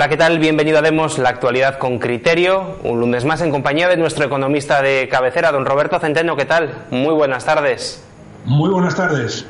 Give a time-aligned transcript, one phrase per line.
[0.00, 0.38] Hola, ¿qué tal?
[0.38, 2.78] Bienvenido a Demos, la actualidad con criterio.
[2.84, 6.36] Un lunes más en compañía de nuestro economista de cabecera, don Roberto Centeno.
[6.36, 6.86] ¿Qué tal?
[6.90, 8.02] Muy buenas tardes.
[8.46, 9.44] Muy buenas tardes.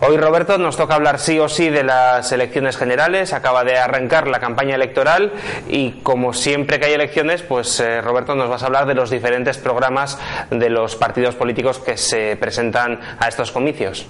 [0.00, 3.32] Hoy, Roberto, nos toca hablar sí o sí de las elecciones generales.
[3.32, 5.34] Acaba de arrancar la campaña electoral
[5.68, 9.08] y, como siempre que hay elecciones, pues, eh, Roberto, nos vas a hablar de los
[9.08, 10.18] diferentes programas
[10.50, 14.08] de los partidos políticos que se presentan a estos comicios.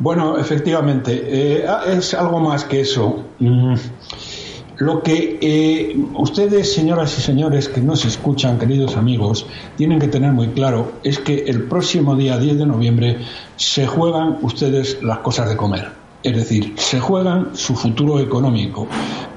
[0.00, 3.22] Bueno, efectivamente, eh, es algo más que eso.
[3.38, 3.74] Mm,
[4.80, 10.32] lo que eh, ustedes, señoras y señores que nos escuchan, queridos amigos, tienen que tener
[10.32, 13.18] muy claro es que el próximo día 10 de noviembre
[13.56, 15.92] se juegan ustedes las cosas de comer.
[16.22, 18.88] Es decir, se juegan su futuro económico,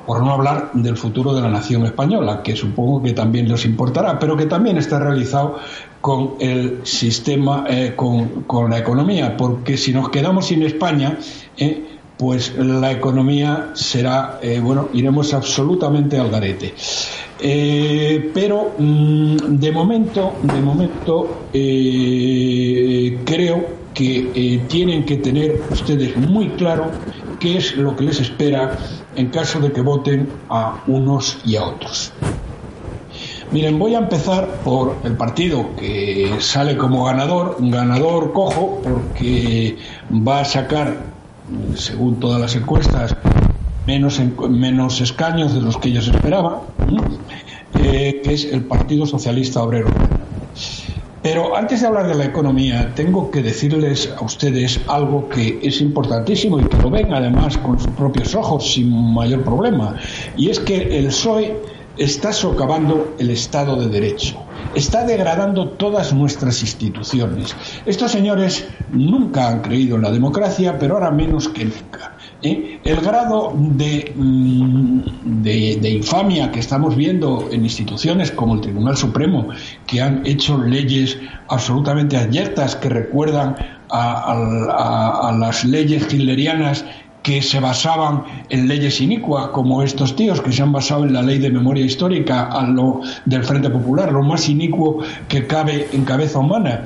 [0.05, 4.19] por no hablar del futuro de la nación española, que supongo que también les importará,
[4.19, 5.57] pero que también está realizado
[5.99, 11.17] con el sistema, eh, con, la economía, porque si nos quedamos sin España,
[11.57, 16.73] eh, pues la economía será, eh, bueno, iremos absolutamente al garete.
[17.39, 26.49] Eh, pero mm, de momento, de momento, eh, creo que tienen que tener ustedes muy
[26.49, 26.89] claro
[27.39, 28.75] qué es lo que les espera
[29.15, 32.11] en caso de que voten a unos y a otros.
[33.51, 39.77] Miren, voy a empezar por el partido que sale como ganador, ganador cojo, porque
[40.11, 41.12] va a sacar
[41.75, 43.15] según todas las encuestas,
[43.87, 46.59] menos, menos escaños de los que ellos esperaban,
[47.81, 49.89] eh, que es el Partido Socialista Obrero.
[51.23, 55.79] Pero antes de hablar de la economía, tengo que decirles a ustedes algo que es
[55.79, 59.95] importantísimo y que lo ven además con sus propios ojos sin mayor problema.
[60.35, 61.55] Y es que el PSOE
[61.97, 64.35] está socavando el Estado de Derecho,
[64.75, 67.55] está degradando todas nuestras instituciones.
[67.85, 72.13] Estos señores nunca han creído en la democracia, pero ahora menos que nunca.
[72.41, 72.79] ¿eh?
[72.83, 78.97] El grado de, mm, de, de, infamia que estamos viendo en instituciones como el Tribunal
[78.97, 79.49] Supremo,
[79.87, 83.55] que han hecho leyes absolutamente abiertas que recuerdan
[83.89, 86.83] a, a, a las leyes hitlerianas
[87.23, 91.21] que se basaban en leyes inicuas, como estos tíos que se han basado en la
[91.21, 96.03] ley de memoria histórica a lo del Frente Popular, lo más inicuo que cabe en
[96.03, 96.83] cabeza humana,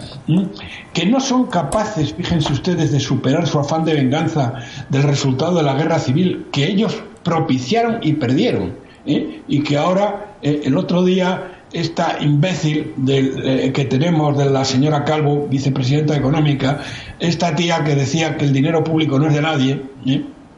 [0.93, 4.53] que no son capaces, fíjense ustedes, de superar su afán de venganza
[4.89, 9.41] del resultado de la guerra civil que ellos propiciaron y perdieron, ¿eh?
[9.47, 15.03] y que ahora, eh, el otro día, esta imbécil eh, que tenemos de la señora
[15.03, 16.79] Calvo, vicepresidenta económica,
[17.19, 19.81] esta tía que decía que el dinero público no es de nadie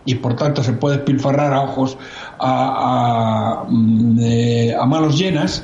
[0.06, 1.98] y por tanto se puede pilfarrar a ojos
[2.40, 4.20] a, a, mm,
[4.80, 5.64] a manos llenas.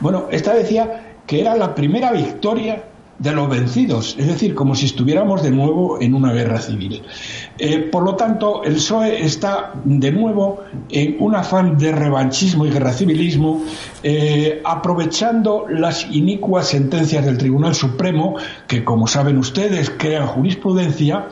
[0.00, 2.82] Bueno, esta decía que era la primera victoria
[3.18, 7.02] de los vencidos, es decir, como si estuviéramos de nuevo en una guerra civil.
[7.58, 10.60] Eh, por lo tanto, el PSOE está de nuevo
[10.90, 13.62] en un afán de revanchismo y guerra civilismo,
[14.02, 21.28] eh, aprovechando las inicuas sentencias del Tribunal Supremo, que como saben ustedes crean jurisprudencia,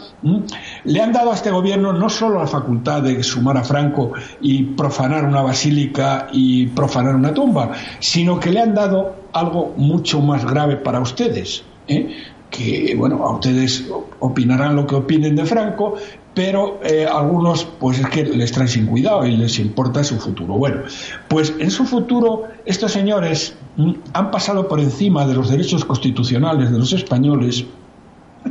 [0.84, 4.62] le han dado a este gobierno no solo la facultad de sumar a Franco y
[4.62, 10.44] profanar una basílica y profanar una tumba, sino que le han dado algo mucho más
[10.44, 11.64] grave para ustedes.
[11.88, 12.16] ¿Eh?
[12.50, 13.84] que bueno, a ustedes
[14.20, 15.96] opinarán lo que opinen de Franco,
[16.34, 20.54] pero eh, algunos pues es que les traen sin cuidado y les importa su futuro.
[20.54, 20.82] Bueno,
[21.28, 26.70] pues en su futuro estos señores mm, han pasado por encima de los derechos constitucionales
[26.70, 27.64] de los españoles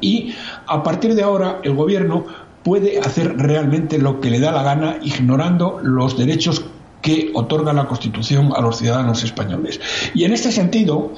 [0.01, 0.33] y
[0.67, 2.25] a partir de ahora el gobierno
[2.63, 6.65] puede hacer realmente lo que le da la gana ignorando los derechos
[7.01, 9.81] que otorga la Constitución a los ciudadanos españoles.
[10.13, 11.11] Y en este sentido,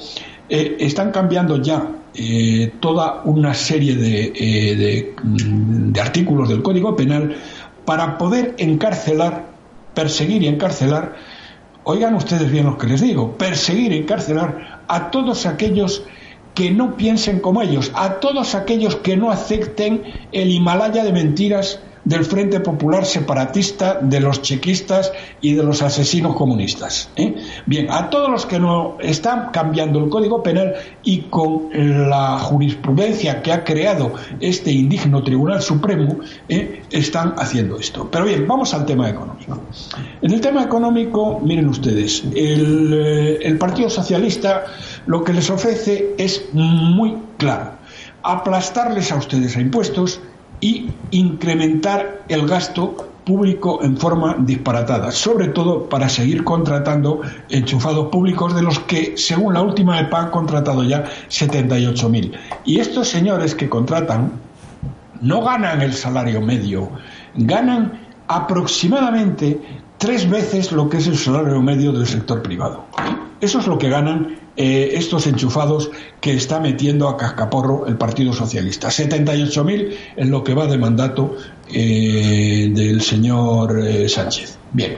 [0.47, 7.35] eh, están cambiando ya eh, toda una serie eh, mm, de, artículos del Código Penal
[7.83, 9.45] para poder encarcelar,
[9.93, 11.15] perseguir y encarcelar,
[11.83, 16.03] oigan ustedes bien lo que les digo, perseguir y encarcelar a todos aquellos
[16.53, 21.79] que no piensen como ellos, a todos aquellos que no acepten el Himalaya de mentiras
[22.05, 25.11] del Frente Popular Separatista, de los chequistas
[25.41, 27.09] y de los asesinos comunistas.
[27.15, 27.35] ¿eh?
[27.65, 33.41] Bien, a todos los que no están cambiando el Código Penal y con la jurisprudencia
[33.41, 36.83] que ha creado este indigno Tribunal Supremo, ¿eh?
[36.91, 38.07] están haciendo esto.
[38.11, 39.59] Pero bien, vamos al tema económico.
[40.21, 44.65] En el tema económico, miren ustedes, el, eh, el Partido Socialista
[45.07, 47.71] lo que les ofrece es muy claro
[48.25, 50.19] aplastarles a ustedes a impuestos
[50.59, 58.55] y incrementar el gasto público en forma disparatada, sobre todo para seguir contratando enchufados públicos
[58.55, 62.31] de los que, según la última EPA, han contratado ya 78.000.
[62.65, 64.31] Y estos señores que contratan
[65.21, 66.91] no ganan el salario medio,
[67.35, 69.59] ganan aproximadamente
[69.97, 72.85] tres veces lo que es el salario medio del sector privado.
[73.41, 78.31] Eso es lo que ganan eh, estos enchufados que está metiendo a cascaporro el Partido
[78.31, 78.87] Socialista.
[78.87, 81.35] 78.000 en lo que va de mandato
[81.71, 84.57] eh, del señor eh, Sánchez.
[84.71, 84.95] Bien,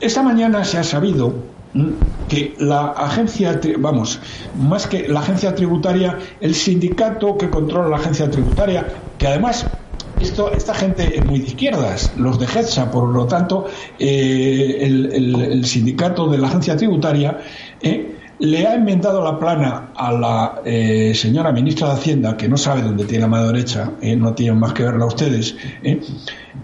[0.00, 1.32] esta mañana se ha sabido
[1.72, 1.88] mm,
[2.28, 4.20] que la agencia, vamos,
[4.58, 8.86] más que la agencia tributaria, el sindicato que controla la agencia tributaria,
[9.16, 9.66] que además
[10.20, 13.66] esto, esta gente es muy de izquierdas, los de GETSA, por lo tanto,
[13.98, 17.38] el, sindicato de la agencia tributaria
[18.40, 22.80] le ha inventado la plana a la eh, señora ministra de Hacienda, que no sabe
[22.80, 26.00] dónde tiene la mano derecha, eh, no tienen más que verla ustedes, eh,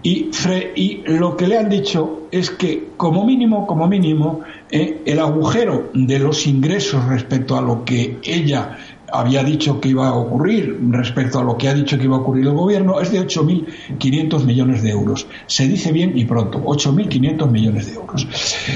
[0.01, 0.31] y,
[0.75, 6.19] y, lo que le han dicho es que, como mínimo, como mínimo, el agujero de
[6.19, 8.77] los ingresos respecto a lo que ella
[9.11, 12.19] había dicho que iba a ocurrir respecto a lo que ha dicho que iba a
[12.19, 15.27] ocurrir el gobierno es de 8.500 millones de euros.
[15.45, 18.27] Se dice bien y pronto, 8.500 millones de euros.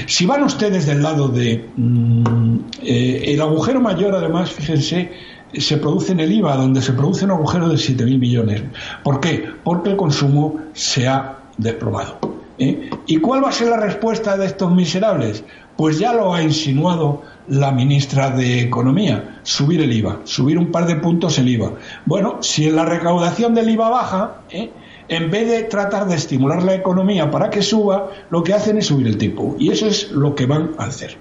[0.06, 1.68] Si van ustedes del lado de...
[1.76, 5.12] Mm, eh, el agujero mayor, además, fíjense,
[5.52, 8.62] se produce en el IVA, donde se produce un agujero de 7.000 millones.
[9.02, 9.44] ¿Por qué?
[9.62, 12.18] Porque el consumo se ha desplomado.
[12.58, 12.90] ¿eh?
[13.06, 15.44] ¿Y cuál va a ser la respuesta de estos miserables?
[15.76, 20.86] Pues ya lo ha insinuado la ministra de Economía, subir el IVA, subir un par
[20.86, 21.72] de puntos el IVA.
[22.06, 24.70] Bueno, si la recaudación del IVA baja, ¿eh?
[25.08, 28.86] en vez de tratar de estimular la economía para que suba, lo que hacen es
[28.86, 29.56] subir el tipo.
[29.58, 31.16] Y eso es lo que van a hacer.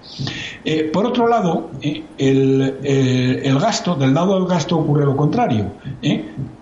[0.63, 2.03] Eh, por otro lado, ¿eh?
[2.18, 5.74] el, el, gasto, del lado del gasto ocurre lo contrario.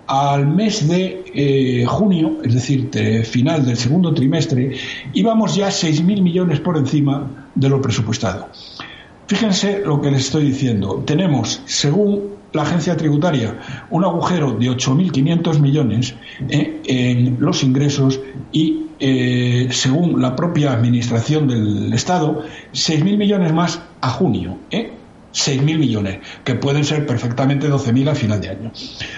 [0.08, 2.90] Al mes de junio, es decir,
[3.26, 4.72] final del segundo trimestre,
[5.14, 8.48] íbamos ya 6.000 millones por encima de lo presupuestado.
[9.30, 11.04] Fíjense lo que les estoy diciendo.
[11.06, 13.60] Tenemos, según la agencia tributaria,
[13.92, 16.16] un agujero de 8.500 millones
[16.50, 18.20] eh, en los ingresos
[18.52, 22.42] y, eh, según la propia administración del Estado,
[22.74, 24.58] 6.000 millones más a junio.
[24.72, 24.94] Eh,
[25.32, 28.72] 6.000 millones, que pueden ser perfectamente 12.000 a final de año.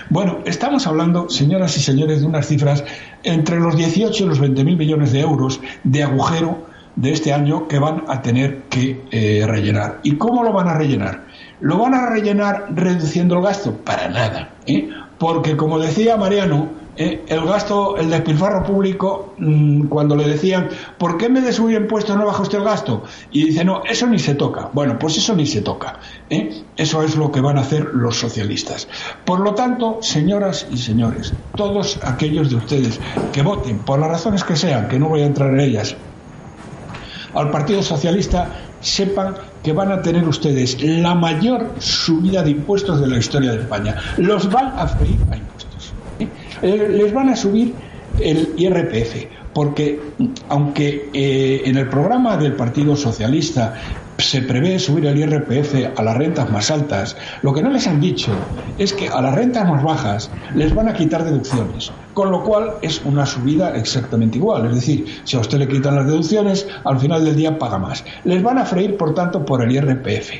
[0.09, 2.83] Bueno, estamos hablando, señoras y señores, de unas cifras
[3.23, 7.79] entre los 18 y los 20.000 millones de euros de agujero de este año que
[7.79, 9.99] van a tener que eh, rellenar.
[10.03, 11.25] ¿Y cómo lo van a rellenar?
[11.59, 13.75] ¿Lo van a rellenar reduciendo el gasto?
[13.77, 14.49] Para nada.
[14.65, 14.89] ¿eh?
[15.17, 17.23] Porque, como decía Mariano, ¿eh?
[17.27, 21.77] el gasto, el despilfarro público, mm, cuando le decían, ¿por qué en vez de subir
[21.77, 23.03] impuestos no baja usted el gasto?
[23.31, 24.69] Y dice, no, eso ni se toca.
[24.73, 25.99] Bueno, pues eso ni se toca.
[26.75, 28.87] Eso es lo que van a hacer los socialistas.
[29.23, 32.99] Por lo tanto, señoras y señores, todos aquellos de ustedes
[33.31, 35.95] que voten, por las razones que sean, que no voy a entrar en ellas,
[37.33, 38.49] al Partido Socialista,
[38.81, 43.61] sepan que van a tener ustedes la mayor subida de impuestos de la historia de
[43.61, 43.95] España.
[44.17, 45.93] Los van a freír a impuestos.
[46.19, 46.27] ¿eh?
[46.61, 47.73] Eh, les van a subir
[48.19, 49.99] el IRPF, porque
[50.49, 53.75] aunque eh, en el programa del Partido Socialista
[54.21, 57.99] se prevé subir el IRPF a las rentas más altas, lo que no les han
[57.99, 58.31] dicho
[58.77, 62.73] es que a las rentas más bajas les van a quitar deducciones, con lo cual
[62.81, 64.67] es una subida exactamente igual.
[64.67, 68.03] Es decir, si a usted le quitan las deducciones, al final del día paga más.
[68.23, 70.31] Les van a freír, por tanto, por el IRPF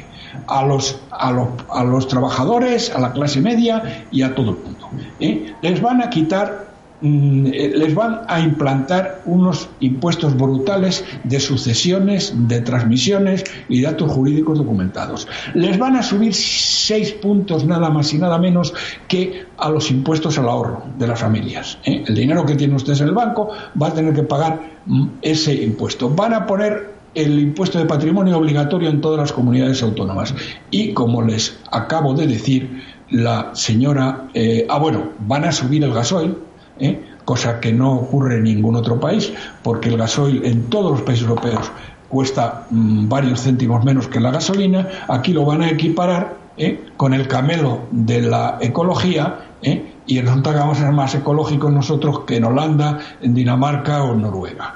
[0.47, 4.57] a los, a los, a los trabajadores, a la clase media y a todo el
[4.57, 4.89] mundo.
[5.19, 5.53] ¿eh?
[5.61, 6.70] Les van a quitar
[7.01, 15.27] les van a implantar unos impuestos brutales de sucesiones, de transmisiones y datos jurídicos documentados.
[15.53, 18.73] Les van a subir seis puntos nada más y nada menos
[19.07, 21.77] que a los impuestos al ahorro de las familias.
[21.85, 22.03] ¿eh?
[22.07, 23.49] El dinero que tienen ustedes en el banco
[23.81, 26.09] va a tener que pagar mm, ese impuesto.
[26.09, 30.33] Van a poner el impuesto de patrimonio obligatorio en todas las comunidades autónomas.
[30.69, 35.93] Y como les acabo de decir, la señora, eh, ah bueno, van a subir el
[35.93, 36.37] gasoil,
[36.79, 36.99] ¿eh?
[37.25, 39.31] cosa que no ocurre en ningún otro país,
[39.63, 41.71] porque el gasoil en todos los países europeos
[42.09, 46.89] cuesta mm, varios céntimos menos que la gasolina, aquí lo van a equiparar ¿eh?
[46.97, 49.93] con el camelo de la ecología ¿eh?
[50.05, 54.13] y resulta que vamos a ser más ecológicos nosotros que en Holanda, en Dinamarca o
[54.13, 54.75] en Noruega.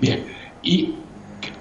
[0.00, 0.24] Bien,
[0.62, 0.94] ¿y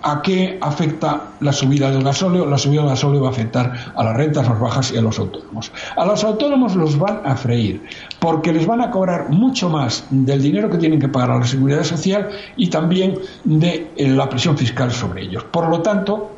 [0.01, 2.45] a qué afecta la subida del gasóleo?
[2.45, 5.17] La subida del gasóleo va a afectar a las rentas más bajas y a los
[5.19, 5.71] autónomos.
[5.95, 7.81] A los autónomos los van a freír
[8.19, 11.45] porque les van a cobrar mucho más del dinero que tienen que pagar a la
[11.47, 15.43] seguridad social y también de eh, la presión fiscal sobre ellos.
[15.45, 16.31] Por lo tanto,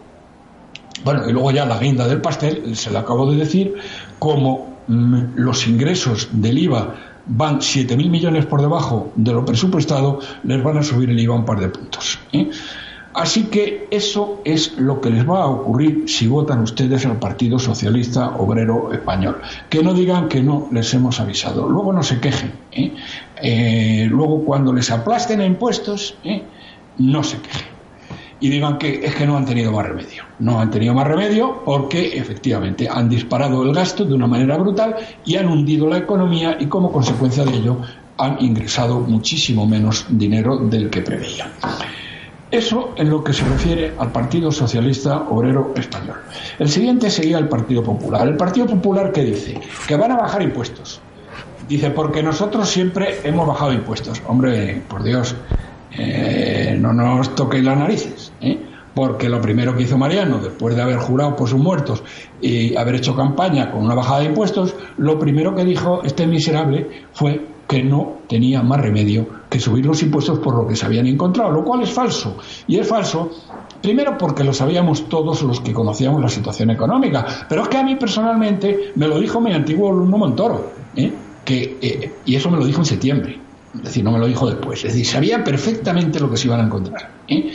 [1.03, 3.75] bueno, y luego ya la guinda del pastel, se lo acabo de decir,
[4.19, 6.95] como mm, los ingresos del IVA
[7.27, 11.45] van 7.000 millones por debajo de lo presupuestado, les van a subir el IVA un
[11.45, 12.19] par de puntos.
[12.31, 12.49] ¿eh?
[13.17, 17.57] Así que eso es lo que les va a ocurrir si votan ustedes al Partido
[17.57, 19.41] Socialista Obrero Español.
[19.71, 21.67] Que no digan que no les hemos avisado.
[21.67, 22.51] Luego no se quejen.
[22.71, 22.93] ¿eh?
[23.41, 26.15] Eh, luego cuando les aplasten a impuestos,
[26.99, 27.77] no se quejen
[28.39, 30.23] y digan que es que no han tenido más remedio.
[30.37, 34.95] No han tenido más remedio porque efectivamente han disparado el gasto de una manera brutal
[35.25, 37.81] y han hundido la economía y como consecuencia de ello
[38.19, 41.49] han ingresado muchísimo menos dinero del que preveían.
[42.49, 46.15] Eso en lo que se refiere al Partido Socialista Obrero Español.
[46.57, 48.25] El siguiente sería el Partido Popular.
[48.25, 51.01] El Partido Popular que dice que van a bajar impuestos.
[51.67, 54.21] Dice, porque nosotros siempre hemos bajado impuestos.
[54.27, 55.35] Hombre, por Dios,
[55.91, 58.57] eh, no nos toquéis las narices, ¿eh?
[58.95, 62.01] porque lo primero que hizo Mariano, después de haber jurado por sus muertos
[62.41, 67.05] y haber hecho campaña con una bajada de impuestos, lo primero que dijo este miserable
[67.11, 71.07] fue que no tenía más remedio que subir los impuestos por lo que se habían
[71.07, 72.37] encontrado, lo cual es falso.
[72.67, 73.31] Y es falso
[73.81, 77.83] Primero porque lo sabíamos todos los que conocíamos la situación económica, pero es que a
[77.83, 81.11] mí personalmente me lo dijo mi antiguo alumno Montoro, ¿eh?
[81.45, 83.39] que, y eso me lo dijo en septiembre.
[83.75, 84.83] Es decir, no me lo dijo después.
[84.83, 87.11] Es decir, sabía perfectamente lo que se iban a encontrar.
[87.27, 87.53] ¿eh?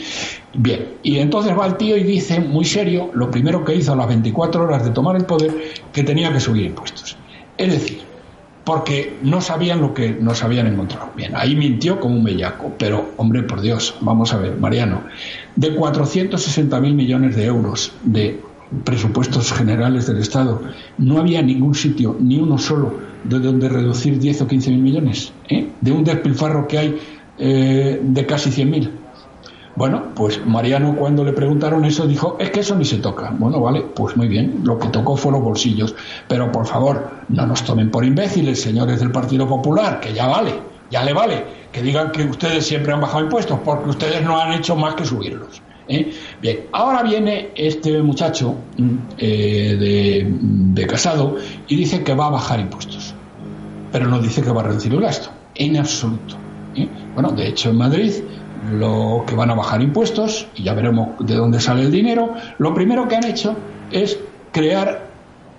[0.53, 3.95] Bien, y entonces va el tío y dice, muy serio, lo primero que hizo a
[3.95, 7.17] las 24 horas de tomar el poder, que tenía que subir impuestos.
[7.57, 8.01] Es decir,
[8.63, 11.11] porque no sabían lo que nos habían encontrado.
[11.15, 15.03] Bien, ahí mintió como un bellaco, pero hombre, por Dios, vamos a ver, Mariano,
[15.55, 18.39] de 460.000 millones de euros de
[18.83, 20.61] presupuestos generales del Estado,
[20.97, 25.31] no había ningún sitio, ni uno solo, de donde reducir 10 o 15 mil millones,
[25.49, 25.67] ¿eh?
[25.79, 26.99] de un despilfarro que hay
[27.37, 28.91] eh, de casi 100 mil.
[29.75, 33.33] Bueno, pues Mariano cuando le preguntaron eso dijo, es que eso ni se toca.
[33.37, 35.95] Bueno, vale, pues muy bien, lo que tocó fue los bolsillos.
[36.27, 40.53] Pero por favor, no nos tomen por imbéciles, señores del Partido Popular, que ya vale,
[40.91, 44.53] ya le vale, que digan que ustedes siempre han bajado impuestos, porque ustedes no han
[44.53, 45.61] hecho más que subirlos.
[45.87, 46.13] ¿eh?
[46.39, 50.23] Bien, ahora viene este muchacho mm, eh,
[50.75, 51.37] de, casado
[51.67, 53.15] y dice que va a bajar impuestos,
[53.91, 56.35] pero no dice que va a reducir el gasto, en absoluto.
[56.75, 56.87] ¿eh?
[57.15, 58.13] Bueno, de hecho en Madrid
[58.71, 62.73] lo que van a bajar impuestos, y ya veremos de dónde sale el dinero, lo
[62.73, 63.55] primero que han hecho
[63.91, 64.19] es
[64.51, 65.09] crear,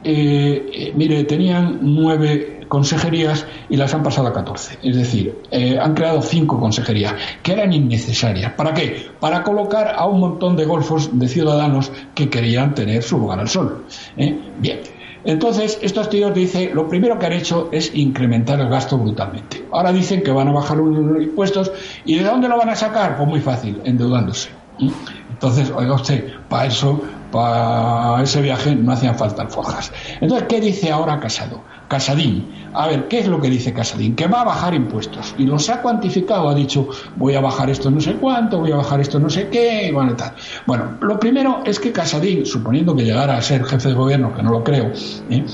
[0.04, 4.78] mire, tenían nueve consejerías y las han pasado a 14.
[4.82, 8.52] Es decir, eh, han creado cinco consejerías que eran innecesarias.
[8.54, 9.10] ¿Para qué?
[9.20, 13.48] Para colocar a un montón de golfos de ciudadanos que querían tener su lugar al
[13.48, 13.84] sol.
[14.16, 14.38] ¿eh?
[14.58, 14.80] Bien.
[15.24, 19.64] Entonces, estos tíos dicen, lo primero que han hecho es incrementar el gasto brutalmente.
[19.72, 21.72] Ahora dicen que van a bajar los impuestos.
[22.04, 23.16] ¿Y de dónde lo van a sacar?
[23.16, 24.50] Pues muy fácil, endeudándose.
[24.80, 24.90] ¿eh?
[25.30, 27.00] Entonces, oiga usted, para eso,
[27.34, 29.90] para ese viaje no hacían falta alforjas.
[30.20, 31.62] Entonces, ¿qué dice ahora Casado?
[31.88, 32.46] Casadín.
[32.72, 34.14] A ver, ¿qué es lo que dice Casadín?
[34.14, 35.34] Que va a bajar impuestos.
[35.36, 38.76] Y los ha cuantificado, ha dicho, voy a bajar esto no sé cuánto, voy a
[38.76, 40.32] bajar esto no sé qué, y bueno, tal.
[40.64, 44.42] Bueno, lo primero es que Casadín, suponiendo que llegara a ser jefe de gobierno, que
[44.44, 44.92] no lo creo,
[45.28, 45.44] ¿eh?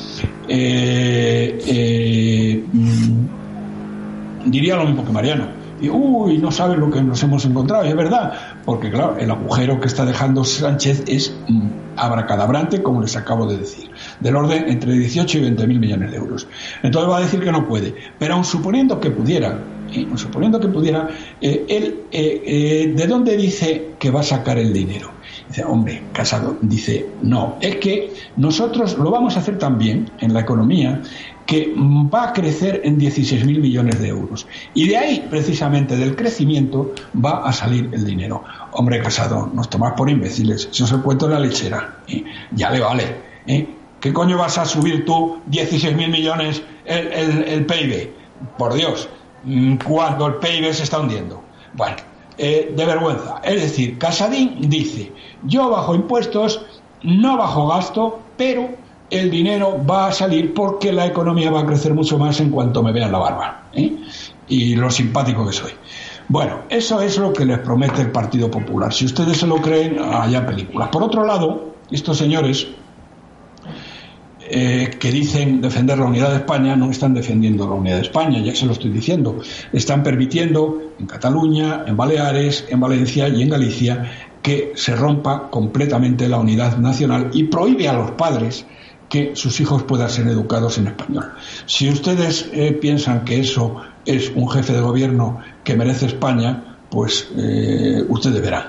[0.49, 7.23] Eh, eh, mm, diría lo mismo que Mariano y uy, no sabes lo que nos
[7.23, 8.33] hemos encontrado, y es verdad,
[8.65, 13.59] porque claro, el agujero que está dejando Sánchez es mm, abracadabrante, como les acabo de
[13.59, 13.91] decir,
[14.21, 16.47] del orden entre 18 y 20 mil millones de euros.
[16.83, 19.59] Entonces va a decir que no puede, pero aun suponiendo que pudiera,
[19.93, 20.09] ¿eh?
[20.17, 21.09] suponiendo que pudiera,
[21.41, 25.20] eh, él, eh, ¿de dónde dice que va a sacar el dinero?
[25.51, 30.43] Dice, hombre, Casado, dice, no, es que nosotros lo vamos a hacer también en la
[30.43, 31.03] economía
[31.45, 34.47] que va a crecer en 16.000 millones de euros.
[34.75, 38.45] Y de ahí, precisamente, del crecimiento, va a salir el dinero.
[38.71, 40.69] Hombre, Casado, nos tomas por imbéciles.
[40.71, 42.23] Si os cuento la lechera, ¿eh?
[42.53, 43.17] ya le vale.
[43.49, 43.67] ¿eh?
[43.99, 47.09] ¿Qué coño vas a subir tú 16.000 millones el,
[47.43, 48.13] el, PIB?
[48.57, 49.09] Por Dios,
[49.85, 51.43] cuando el PIB se está hundiendo.
[51.75, 51.97] Bueno,
[52.43, 53.43] eh, de vergüenza.
[53.45, 56.65] Es decir, Casadín dice, yo bajo impuestos,
[57.03, 58.71] no bajo gasto, pero
[59.11, 62.83] el dinero va a salir porque la economía va a crecer mucho más en cuanto
[62.83, 63.65] me vean la barba.
[63.75, 63.95] ¿eh?
[64.49, 65.73] Y lo simpático que soy.
[66.29, 68.91] Bueno, eso es lo que les promete el Partido Popular.
[68.91, 70.89] Si ustedes se lo creen, haya películas.
[70.89, 72.69] Por otro lado, estos señores
[74.51, 78.41] eh, que dicen defender la unidad de España no están defendiendo la unidad de España,
[78.41, 79.39] ya se lo estoy diciendo.
[79.73, 84.11] Están permitiendo en Cataluña, en Baleares, en Valencia y en Galicia
[84.43, 88.67] que se rompa completamente la unidad nacional y prohíbe a los padres
[89.09, 91.33] que sus hijos puedan ser educados en español.
[91.67, 93.77] Si ustedes eh, piensan que eso
[94.07, 98.65] es un jefe de gobierno que merece España, pues eh, ustedes verán.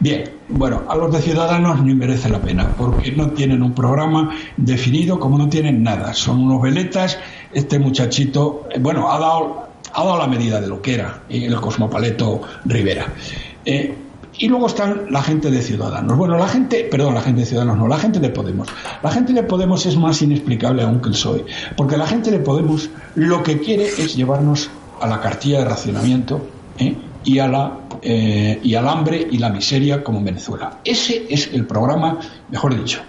[0.00, 4.30] Bien, bueno, a los de Ciudadanos ni merece la pena, porque no tienen un programa
[4.56, 6.14] definido, como no tienen nada.
[6.14, 7.18] Son unos veletas.
[7.52, 11.56] Este muchachito, eh, bueno, ha dado, ha dado la medida de lo que era el
[11.60, 13.12] cosmopaleto Rivera.
[14.40, 16.16] Y luego están la gente de Ciudadanos.
[16.16, 18.68] Bueno, la gente, perdón, la gente de Ciudadanos no, la gente de Podemos.
[19.02, 21.44] La gente de Podemos es más inexplicable aún que el PSOE,
[21.76, 26.40] porque la gente de Podemos lo que quiere es llevarnos a la cartilla de racionamiento
[26.78, 26.96] ¿eh?
[28.02, 30.80] Eh, y al hambre y la miseria como en Venezuela.
[30.84, 32.18] Ese es el programa,
[32.50, 33.00] mejor dicho,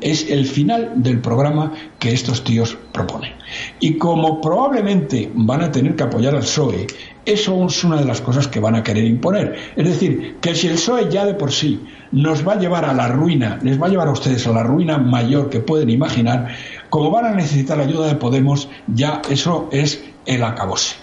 [0.00, 3.32] es el final del programa que estos tíos proponen.
[3.80, 6.86] Y como probablemente van a tener que apoyar al PSOE,
[7.24, 9.56] eso es una de las cosas que van a querer imponer.
[9.76, 11.80] Es decir, que si el PSOE ya de por sí
[12.10, 14.62] nos va a llevar a la ruina, les va a llevar a ustedes a la
[14.62, 16.48] ruina mayor que pueden imaginar,
[16.90, 21.01] como van a necesitar ayuda de Podemos, ya eso es el acabose.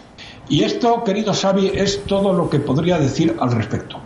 [0.50, 4.02] Y esto, querido Xavi, es todo lo que podría decir al respecto.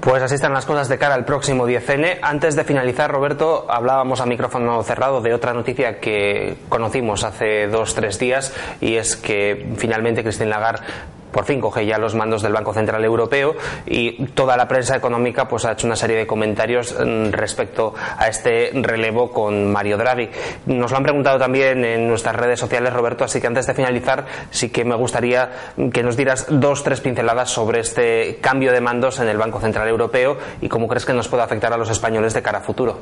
[0.00, 2.18] Pues así están las cosas de cara al próximo 10N.
[2.22, 7.94] Antes de finalizar, Roberto, hablábamos a micrófono cerrado de otra noticia que conocimos hace dos,
[7.94, 10.86] tres días y es que finalmente Christine Lagarde
[11.32, 13.54] por fin coge ya los mandos del Banco Central Europeo
[13.86, 18.28] y toda la prensa económica pues ha hecho una serie de comentarios mm, respecto a
[18.28, 20.28] este relevo con Mario Draghi.
[20.66, 24.26] Nos lo han preguntado también en nuestras redes sociales, Roberto, así que antes de finalizar
[24.50, 25.50] sí que me gustaría
[25.92, 29.88] que nos dieras dos, tres pinceladas sobre este cambio de mandos en el Banco Central
[29.88, 32.98] Europeo y cómo crees que nos puede afectar a los españoles de cara a futuro.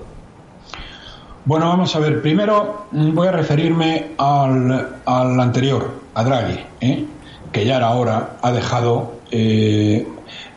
[1.45, 2.21] Bueno, vamos a ver.
[2.21, 6.61] Primero mm, voy a referirme al, al anterior, a Draghi.
[6.81, 7.07] ¿eh?
[7.53, 10.07] Que ya era hora, ha dejado eh,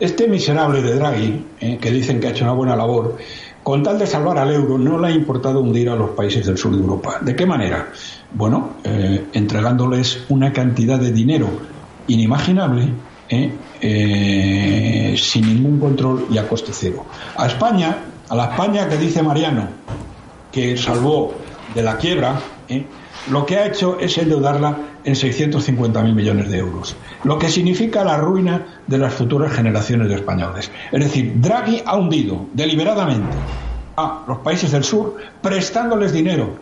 [0.00, 3.16] este miserable de Draghi, eh, que dicen que ha hecho una buena labor,
[3.62, 6.58] con tal de salvar al euro, no le ha importado hundir a los países del
[6.58, 7.18] sur de Europa.
[7.20, 7.88] ¿De qué manera?
[8.32, 11.48] Bueno, eh, entregándoles una cantidad de dinero
[12.08, 12.88] inimaginable,
[15.16, 17.06] sin ningún control y a coste cero.
[17.36, 17.96] A España,
[18.28, 19.68] a la España que dice Mariano,
[20.50, 21.32] que salvó
[21.74, 22.38] de la quiebra,
[23.30, 28.16] lo que ha hecho es endeudarla en 650.000 millones de euros, lo que significa la
[28.16, 30.70] ruina de las futuras generaciones de españoles.
[30.90, 33.36] Es decir, Draghi ha hundido deliberadamente
[33.96, 36.56] a los países del sur prestándoles dinero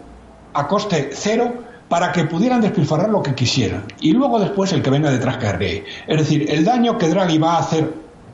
[0.55, 1.53] a coste cero
[1.89, 5.85] para que pudieran despilfarrar lo que quisieran y luego después el que venga detrás que
[6.07, 7.93] Es decir, el daño que Draghi va a hacer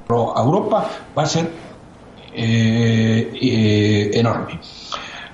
[0.08, 1.50] a Europa va a ser
[2.32, 4.60] eh, eh, enorme.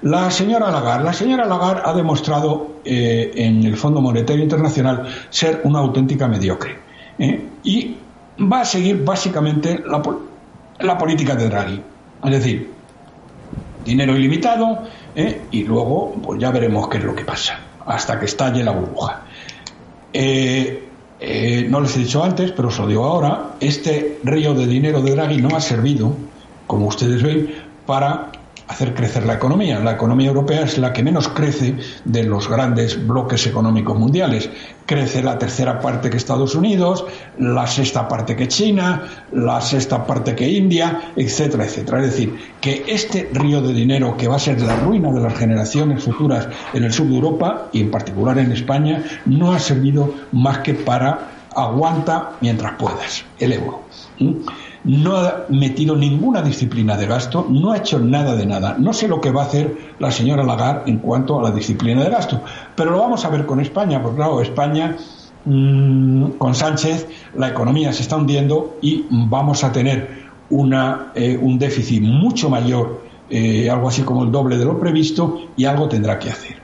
[0.03, 5.61] La señora Lagarde, la señora Lagarde ha demostrado eh, en el Fondo Monetario Internacional ser
[5.63, 6.77] una auténtica mediocre
[7.21, 7.49] ¿eh?
[7.63, 7.97] y
[8.41, 11.81] va a seguir básicamente la, política de Draghi,
[12.25, 12.73] es decir,
[13.85, 14.83] dinero ilimitado
[15.15, 15.43] ¿eh?
[15.53, 19.23] y luego pues ya veremos qué es lo que pasa hasta que estalle la burbuja.
[20.13, 25.13] no les he dicho antes, pero os lo digo ahora, este río de dinero de
[25.13, 26.13] Draghi no ha servido,
[26.67, 27.55] como ustedes ven,
[27.87, 28.33] para
[28.69, 29.79] hacer crecer la economía.
[29.81, 34.49] La economía europea es la que menos crece de los grandes bloques económicos mundiales.
[34.87, 37.05] Crece la tercera parte que Estados Unidos,
[37.39, 42.01] la sexta parte que China, la sexta parte que India, etcétera, etcétera.
[42.01, 45.35] Es decir, que este río de dinero que va a ser la ruina de las
[45.35, 50.15] generaciones futuras en el sur de Europa y en particular en España no ha servido
[50.33, 53.83] más que para aguanta mientras puedas el euro.
[54.85, 58.77] No ha metido ninguna disciplina de gasto, no ha hecho nada de nada.
[58.79, 62.03] No sé lo que va a hacer la señora Lagarde en cuanto a la disciplina
[62.03, 62.41] de gasto,
[62.75, 64.97] pero lo vamos a ver con España, porque claro, España
[65.45, 71.59] mm, con Sánchez la economía se está hundiendo y vamos a tener una, eh, un
[71.59, 76.19] déficit mucho mayor, eh, algo así como el doble de lo previsto, y algo tendrá
[76.19, 76.57] que hacer.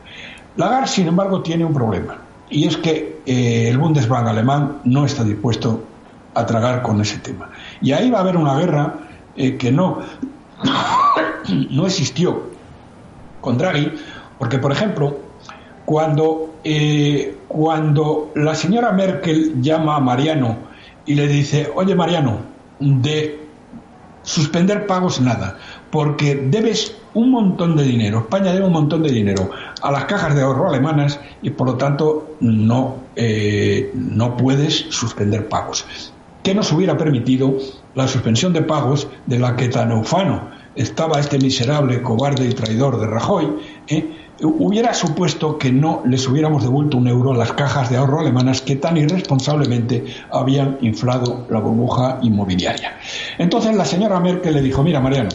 [0.57, 2.19] Lagarde, sin embargo, tiene un problema,
[2.51, 5.85] y es que eh, el Bundesbank alemán no está dispuesto
[6.35, 7.51] a tragar con ese tema.
[7.81, 8.95] Y ahí va a haber una guerra
[9.37, 10.01] eh, que no,
[11.71, 12.43] no existió
[13.41, 13.93] con Draghi,
[14.39, 15.19] porque, por ejemplo,
[15.85, 20.59] cuando, eh, cuando la señora Merkel llama a Mariano
[21.07, 22.41] y le dice, oye Mariano,
[22.79, 23.47] de
[24.23, 25.57] suspender pagos nada,
[25.91, 30.35] porque debes un montón de dinero, España debe un montón de dinero a las cajas
[30.35, 35.87] de ahorro alemanas y por lo tanto no, eh, no puedes suspender pagos
[36.49, 37.59] que nos hubiera permitido
[37.95, 42.99] la suspensión de pagos de la que tan ufano estaba este miserable, cobarde y traidor
[42.99, 43.53] de Rajoy,
[43.87, 44.17] ¿eh?
[44.41, 48.63] hubiera supuesto que no les hubiéramos devuelto un euro a las cajas de ahorro alemanas
[48.63, 52.97] que tan irresponsablemente habían inflado la burbuja inmobiliaria.
[53.37, 55.29] Entonces la señora Merkel le dijo, mira Mariano,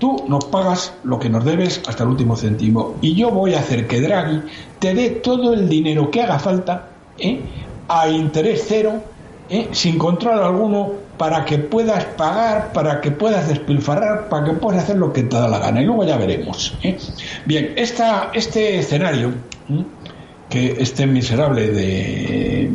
[0.00, 3.60] tú nos pagas lo que nos debes hasta el último céntimo y yo voy a
[3.60, 4.42] hacer que Draghi
[4.80, 7.40] te dé todo el dinero que haga falta ¿eh?
[7.88, 9.11] a interés cero,
[9.48, 9.68] ¿eh?
[9.72, 14.96] sin control alguno, para que puedas pagar, para que puedas despilfarrar, para que puedas hacer
[14.96, 15.82] lo que te da la gana.
[15.82, 16.76] Y luego ya veremos.
[16.82, 16.98] ¿eh?
[17.44, 19.32] Bien, esta, este escenario,
[20.48, 22.70] que este miserable de,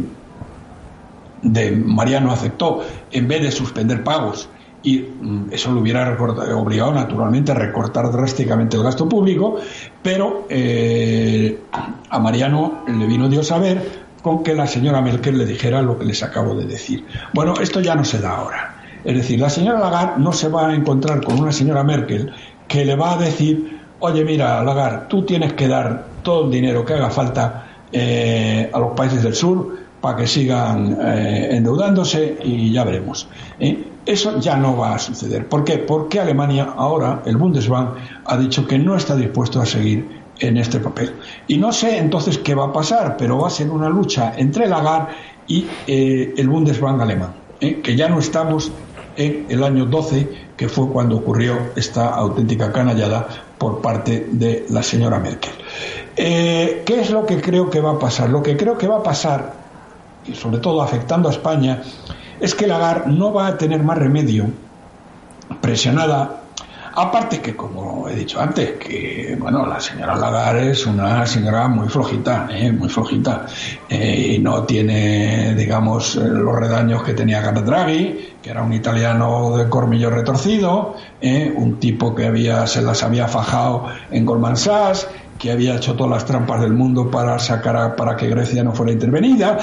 [1.72, 4.50] Mariano aceptó, en vez de suspender pagos,
[4.84, 5.04] y
[5.52, 6.16] eso lo hubiera
[6.56, 9.58] obligado naturalmente a recortar drásticamente el gasto público,
[10.02, 11.60] pero eh,
[12.10, 15.98] a Mariano le vino Dios a ver con que la señora Merkel le dijera lo
[15.98, 17.06] que les acabo de decir.
[17.34, 18.76] Bueno, esto ya no se da ahora.
[19.06, 22.34] Es decir, la señora Lagarde no se va a encontrar con una señora Merkel
[22.68, 26.84] que le va a decir, oye, mira, Lagarde, tú tienes que dar todo el dinero
[26.84, 32.74] que haga falta eh, a los países del sur para que sigan eh, endeudándose y
[32.74, 33.30] ya veremos.
[33.62, 33.82] ¿eh?
[34.06, 35.48] Eso ya no va a suceder.
[35.48, 35.78] ¿Por qué?
[35.78, 37.92] Porque Alemania ahora, el Bundesbank,
[38.26, 41.14] ha dicho que no está dispuesto a seguir en este papel.
[41.48, 44.68] Y no sé entonces qué va a pasar, pero va a ser una lucha entre
[44.68, 45.14] Lagarde
[45.48, 47.82] y eh, el Bundesbank alemán, ¿eh?
[47.82, 48.72] que ya no estamos
[49.16, 54.84] en el año 12, que fue cuando ocurrió esta auténtica canallada por parte de la
[54.84, 55.54] señora Merkel.
[56.16, 58.30] Eh, ¿Qué es lo que creo que va a pasar?
[58.30, 59.54] Lo que creo que va a pasar,
[60.26, 61.82] y sobre todo afectando a España,
[62.40, 64.46] es que Lagarde no va a tener más remedio,
[65.62, 66.44] presionada
[67.00, 71.88] Aparte que, como he dicho antes, que bueno, la señora Lagarde es una señora muy
[71.90, 72.72] flojita, ¿eh?
[72.72, 73.46] muy flojita,
[73.88, 79.70] eh, y no tiene, digamos, los redaños que tenía Draghi, que era un italiano de
[79.70, 81.54] cormillo retorcido, ¿eh?
[81.56, 85.08] un tipo que había, se las había fajado en Goldman Sachs,
[85.38, 88.92] que había hecho todas las trampas del mundo para sacar para que Grecia no fuera
[88.92, 89.60] intervenida.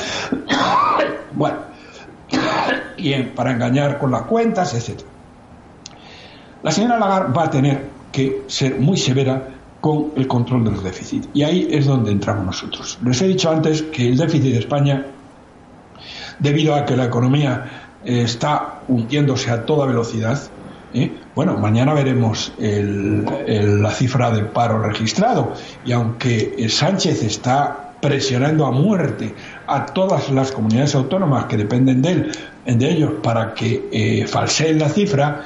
[1.32, 1.56] bueno,
[2.96, 5.13] y para engañar con las cuentas, etcétera.
[6.64, 9.50] La señora Lagarde va a tener que ser muy severa
[9.82, 11.28] con el control de los déficits.
[11.34, 12.98] Y ahí es donde entramos nosotros.
[13.04, 15.04] Les he dicho antes que el déficit de España,
[16.38, 20.40] debido a que la economía eh, está hundiéndose a toda velocidad,
[20.94, 21.12] ¿eh?
[21.34, 25.52] bueno, mañana veremos la cifra de paro registrado.
[25.84, 29.34] Y aunque Sánchez está presionando a muerte
[29.66, 32.32] a todas las comunidades autónomas que dependen de él,
[32.66, 35.42] de ellos, para que eh, falseen la cifra,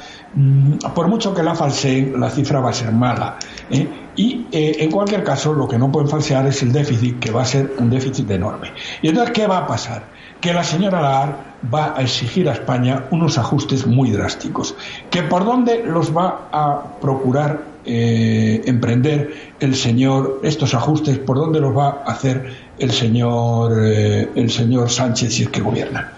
[0.94, 3.38] por mucho que la falseen, la cifra va a ser mala.
[3.70, 3.88] ¿eh?
[4.14, 7.42] Y eh, en cualquier caso, lo que no pueden falsear es el déficit, que va
[7.42, 8.72] a ser un déficit enorme.
[9.00, 10.02] ¿Y entonces qué va a pasar?
[10.40, 11.34] Que la señora Lagarde
[11.72, 14.76] va a exigir a España unos ajustes muy drásticos.
[15.10, 21.18] ¿Que por dónde los va a procurar eh, emprender el señor estos ajustes?
[21.18, 26.12] ¿Por dónde los va a hacer el señor, el señor Sánchez si es que gobierna?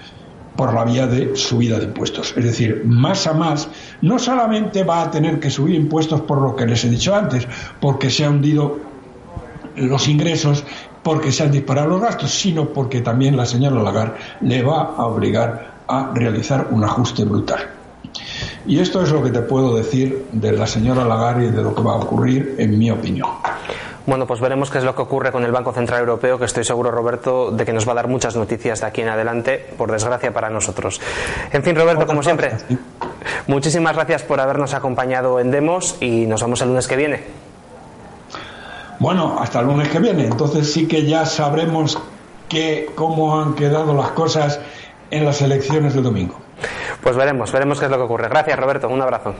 [0.61, 2.35] Por la vía de subida de impuestos.
[2.37, 3.67] Es decir, más a más,
[4.03, 7.49] no solamente va a tener que subir impuestos por lo que les he dicho antes,
[7.81, 8.79] porque se han hundido
[9.77, 10.63] los ingresos,
[11.03, 15.07] porque se han disparado los gastos, sino porque también la señora Lagarde le va a
[15.07, 17.61] obligar a realizar un ajuste brutal.
[18.67, 21.75] Y esto es lo que te puedo decir de la señora Lagarde y de lo
[21.75, 23.31] que va a ocurrir, en mi opinión.
[24.11, 26.65] Bueno, pues veremos qué es lo que ocurre con el Banco Central Europeo, que estoy
[26.65, 29.93] seguro, Roberto, de que nos va a dar muchas noticias de aquí en adelante, por
[29.93, 31.01] desgracia para nosotros.
[31.53, 32.51] En fin, Roberto, como siempre,
[33.47, 37.21] muchísimas gracias por habernos acompañado en Demos y nos vemos el lunes que viene.
[38.99, 40.25] Bueno, hasta el lunes que viene.
[40.25, 41.97] Entonces sí que ya sabremos
[42.49, 44.59] que, cómo han quedado las cosas
[45.13, 46.35] en las elecciones del domingo.
[47.01, 48.29] Pues veremos, veremos qué es lo que ocurre.
[48.29, 48.89] Gracias, Roberto.
[48.89, 49.37] Un abrazo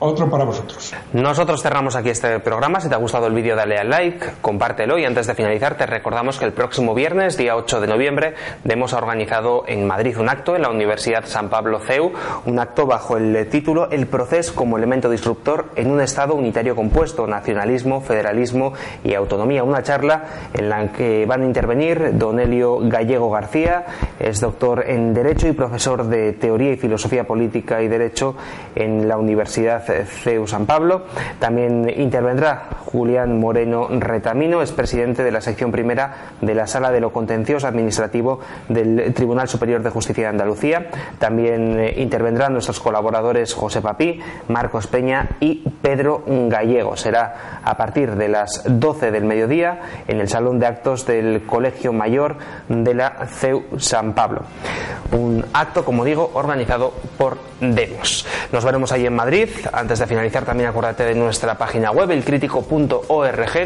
[0.00, 0.94] otro para vosotros.
[1.12, 2.80] Nosotros cerramos aquí este programa.
[2.80, 5.86] Si te ha gustado el vídeo, dale al like, compártelo y antes de finalizar te
[5.86, 8.34] recordamos que el próximo viernes, día 8 de noviembre,
[8.64, 12.12] hemos organizado en Madrid un acto en la Universidad San Pablo CEU,
[12.46, 17.26] un acto bajo el título El proceso como elemento disruptor en un Estado unitario compuesto,
[17.26, 19.64] nacionalismo, federalismo y autonomía.
[19.64, 23.86] Una charla en la que van a intervenir Don Elio Gallego García,
[24.18, 28.36] es doctor en Derecho y profesor de Teoría y Filosofía Política y Derecho
[28.74, 31.02] en la Universidad CEU San Pablo.
[31.38, 37.00] También intervendrá Julián Moreno Retamino, es presidente de la sección primera de la Sala de
[37.00, 40.86] lo Contencioso Administrativo del Tribunal Superior de Justicia de Andalucía.
[41.18, 46.96] También eh, intervendrán nuestros colaboradores José Papí, Marcos Peña y Pedro Gallego.
[46.96, 51.92] Será a partir de las 12 del mediodía en el Salón de Actos del Colegio
[51.92, 52.36] Mayor
[52.70, 54.42] de la CEU San Pablo.
[55.12, 58.26] Un acto, como digo, organizado por Demos.
[58.52, 59.48] Nos veremos ahí en Madrid.
[59.72, 62.77] Antes de finalizar, también acuérdate de nuestra página web, elcrítico.com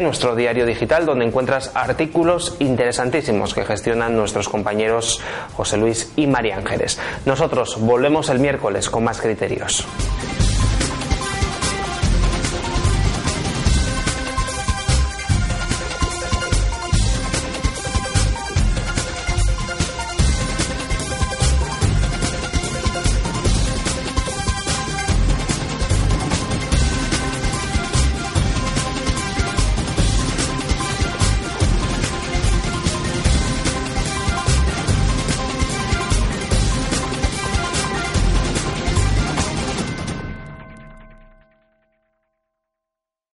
[0.01, 5.21] nuestro diario digital, donde encuentras artículos interesantísimos que gestionan nuestros compañeros
[5.55, 6.99] José Luis y María Ángeles.
[7.25, 9.85] Nosotros volvemos el miércoles con más criterios.